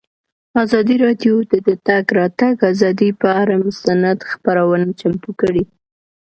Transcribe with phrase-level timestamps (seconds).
[0.63, 5.63] ازادي راډیو د د تګ راتګ ازادي پر اړه مستند خپرونه چمتو کړې.